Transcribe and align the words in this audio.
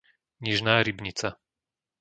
Nižná 0.43 0.75
Rybnica 0.87 1.29